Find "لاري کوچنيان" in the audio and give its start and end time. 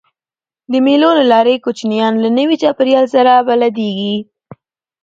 1.31-2.13